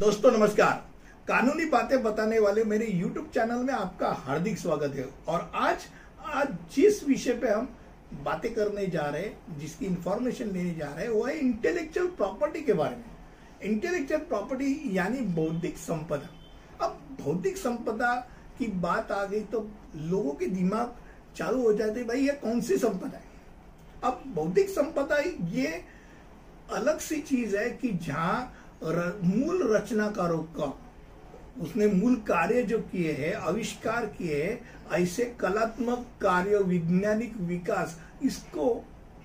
[0.00, 0.74] दोस्तों, नमस्कार।
[1.28, 5.84] कानूनी बातें बताने वाले मेरे YouTube चैनल में आपका हार्दिक स्वागत है। और आज
[6.26, 7.68] आज जिस विषय पे हम
[8.24, 12.60] बातें करने जा रहे हैं, जिसकी इंफॉर्मेशन लेने जा रहे हैं, वो है इंटेलेक्चुअल प्रॉपर्टी
[12.60, 13.04] के बारे में।
[13.62, 16.28] इंटेलेक्चुअल प्रॉपर्टी यानी बौद्धिक संपदा।
[16.80, 18.14] अब बौद्धिक संपदा
[18.58, 19.60] की बात आ गई तो
[19.96, 20.94] लोगों के दिमाग
[21.36, 23.24] चालू हो जाते, भाई ये कौन सी संपदा है?
[24.04, 25.18] अब बौद्धिक संपदा
[25.50, 25.82] ये
[26.70, 30.72] अलग सी चीज़ है कि जहाँ मूल रचनाकारों का।
[31.62, 34.60] उसने मूल कार्य जो किए हैं, आविष्कार किए हैं,
[34.92, 38.64] ऐसे कलात्मक कार्य, वैज्ञानिक विकास, इसको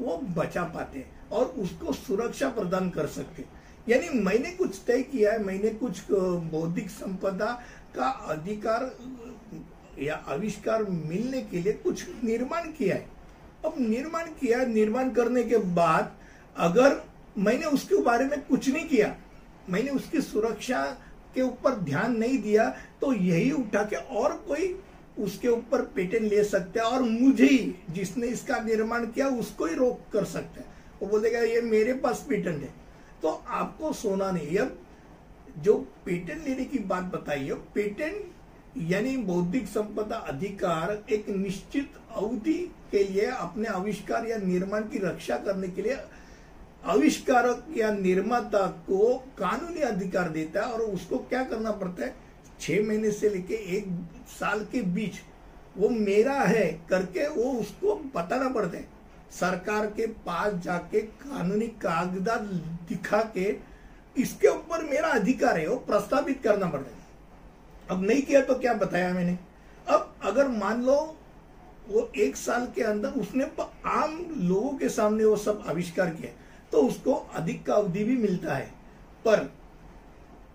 [0.00, 3.44] वो बचा पाते और उसको सुरक्षा प्रदान कर सकते
[3.88, 7.52] यानी मैंने कुछ तय किया है, मैंने कुछ बौद्धिक संपदा
[7.94, 8.90] का अधिकार
[9.98, 13.08] या आविष्कार मिलने के लिए कुछ निर्माण किया है।
[13.64, 16.12] अब निर्माण किया, निर्माण करने के बाद
[16.58, 17.00] अगर
[17.38, 19.14] मैंने उसके बारे में कुछ नहीं किया
[19.68, 20.82] मैंने उसकी सुरक्षा
[21.34, 22.68] के ऊपर ध्यान नहीं दिया
[23.00, 24.74] तो यही उठा के और कोई
[25.18, 29.74] उसके ऊपर पेटेंट ले सकता है और मुझे ही, जिसने इसका निर्माण किया, उसको ही
[29.74, 30.66] रोक कर सकता है।
[31.00, 32.72] वो बोलेगा ये मेरे पास पेटेंट है।
[33.22, 34.78] तो आपको सोना नहीं अब
[35.58, 35.74] जो
[36.06, 42.58] पेटेंट लेने की बात बताई है पेटेंट यानी बौद्धिक संपदा अधिकार एक निश्चित अवधि
[42.92, 45.96] के लिए अपने आविष्कार या निर्माण की रक्षा करने के लिए
[46.84, 52.14] आविष्कारक या निर्माता को कानूनी अधिकार देता है और उसको क्या करना पड़ता है?
[52.60, 53.86] छह महीने से लेके एक
[54.30, 55.20] साल के बीच
[55.76, 58.88] वो मेरा है करके वो उसको बताना पड़ता है।
[59.30, 62.40] सरकार के पास जाके कानूनी कागजात
[62.88, 63.56] दिखा के
[64.16, 66.98] इसके ऊपर मेरा अधिकार है, वो प्रस्तावित करना पड़ता है।
[67.90, 69.38] अब नहीं किया तो क्या बताया मैंने?
[69.88, 70.96] अब अगर मान लो
[71.88, 73.44] वो एक साल के अंदर उसने
[73.86, 76.30] आम लोगों के सामने वो सब आविष्कार किया
[76.72, 78.66] तो उसको अधिक का अवधि भी मिलता है।
[79.24, 79.44] पर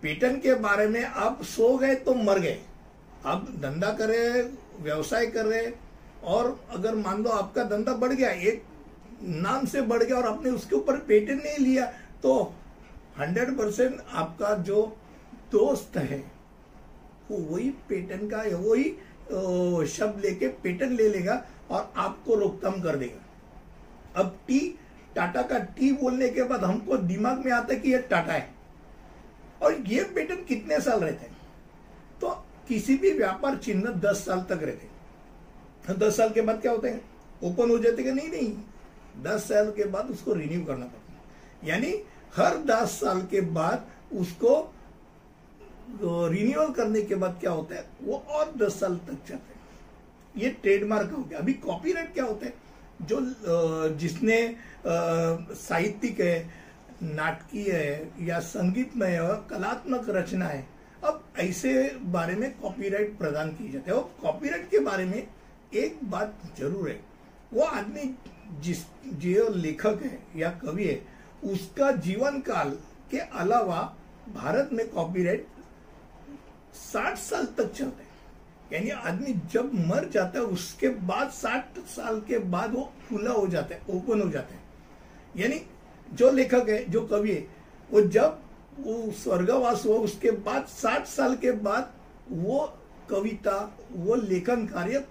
[0.02, 2.60] पेटन के बारे में आप सो गए तो मर गए।
[3.26, 4.42] आप धंधा कर रहे
[4.84, 5.72] व्यवसाय कर रहे
[6.26, 8.64] और अगर मान लो आपका धंधा बढ़ गया, एक
[9.24, 11.86] नाम से बढ़ गया और आपने उसके ऊपर पेटेंट नहीं लिया
[12.24, 12.34] तो
[13.20, 14.86] हंड्रेड परसेंट आपका जो
[15.52, 16.24] दोस्त है,
[17.32, 24.20] वो वही पेटेंट का, वही शब्द लेके पेटेंट ले लेगा और आपको रोकथाम कर देगा।
[24.20, 24.60] अब टी
[25.16, 28.50] टाटा का टी बोलने के बाद हमको दिमाग में आता है कि ये टाटा है।
[29.62, 31.36] और ये पेटेंट कितने साल रहते हैं
[32.22, 32.30] तो
[32.68, 34.94] किसी भी व्यापार चिन्ह दस साल तक रहते
[35.88, 37.02] तो दस साल के बाद क्या होते हैं?
[37.44, 38.54] ओपन हो जाते नहीं नहीं।
[39.24, 41.94] दस साल के बाद उसको रिन्यू करना पड़ता है। यानी
[42.36, 44.54] हर दस साल के बाद उसको
[46.02, 47.86] रिन्यूअल करने के बाद क्या होता है?
[48.04, 49.64] वो और दस साल तक चलते हैं।
[50.36, 52.54] ये ट्रेडमार्क हो गया। अभी कॉपीराइट क्या होता है?
[53.02, 53.20] जो
[54.00, 54.38] जिसने
[54.88, 56.66] साहित्यिक है,
[57.04, 60.66] नाटकीय है, या संगीतमय है कलात्मक रचना है,
[61.04, 61.74] अब ऐसे
[62.12, 66.90] बारे में कॉपीराइट प्रदान की जाती है। और कॉपीराइट के बारे में एक बात ज़रूर
[66.90, 67.00] है।
[67.54, 68.14] वो आदमी
[68.62, 71.02] जिस, जो लेखक है या कवि है,
[71.46, 72.70] उसका जीवन काल
[73.12, 73.82] के अलावा
[74.36, 75.48] भारत में कॉपीराइट
[76.76, 78.04] साठ साल तक चलता
[78.74, 83.48] यानी आदमी जब मर जाता है, उसके बाद साठ साल के बाद वो खुला हो
[83.48, 84.62] जाता है ओपन हो जाता है।
[85.38, 85.62] यानी
[86.14, 87.48] जो लेखक है, जो कवि है,
[87.92, 88.40] वो जब
[88.80, 91.94] वो स्वर्गवास हुआ, उसके बाद साठ साल के बाद
[92.30, 92.74] वो
[93.10, 95.06] कविता, वो लेखन कार्य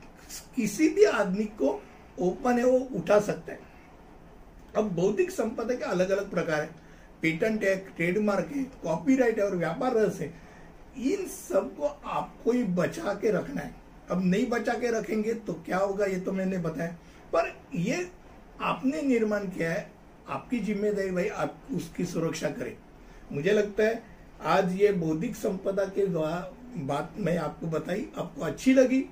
[0.56, 1.82] किसी भी आदमी को
[2.18, 3.58] ओपन है, वो उठा सकता है।
[4.76, 6.70] अब बौद्धिक संपदा के अलग अलग प्रकार है।
[7.22, 10.43] पेटेंट है, ट्रेडमार्क है कॉपीराइट है और व्यापार रस है।
[10.96, 13.74] इन सबको आपको ही बचा के रखना है।
[14.10, 16.96] अब नहीं बचा के रखेंगे तो क्या होगा, ये तो मैंने बताया।
[17.32, 18.08] पर ये
[18.62, 19.90] आपने निर्माण किया है,
[20.28, 22.76] आपकी ज़िम्मेदारी भाई, आप उसकी सुरक्षा करें।
[23.32, 24.02] मुझे लगता है
[24.42, 26.06] आज ये बौद्धिक संपदा के
[26.78, 29.04] बात मैं आपको बताई, आपको अच्छी लगी।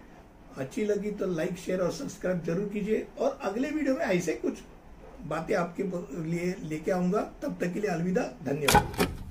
[0.56, 4.62] अच्छी लगी तो लाइक शेयर और सब्सक्राइब ज़रूर कीजिए। और अगले वीडियो में ऐसे कुछ
[5.25, 5.82] बातें आपके
[6.23, 9.21] लिए लेके आऊँगा। तब तक के लिए अलविदा, धन्यवाद।